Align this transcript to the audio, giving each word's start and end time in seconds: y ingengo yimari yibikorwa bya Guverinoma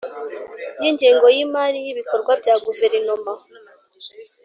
y 0.81 0.85
ingengo 0.91 1.25
yimari 1.35 1.77
yibikorwa 1.85 2.31
bya 2.41 2.55
Guverinoma 2.65 3.33